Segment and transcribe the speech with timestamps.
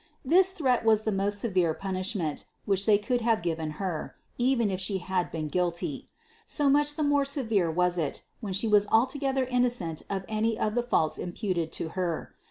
[0.25, 4.79] This threat was the most severe punishment, which they could have given Her, even if
[4.79, 6.09] She had been guilty;
[6.47, 10.73] so much the more severe was it, when She was altogether innocent of any of
[10.73, 12.33] the faults imputed to Her.